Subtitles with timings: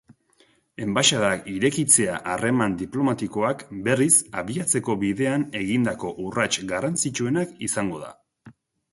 [0.83, 4.09] Enbaxadak irekitzea harreman diplomatikoak berriz
[4.41, 8.11] abiatzeko bidean egindako urrats garrantzitsuena izango da.